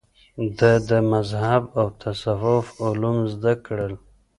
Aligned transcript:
ده 0.57 0.71
د 0.89 0.91
مذهب 1.11 1.63
او 1.79 1.87
تصوف 2.01 2.65
علوم 2.85 3.17
زده 3.33 3.53
کړل 3.65 3.93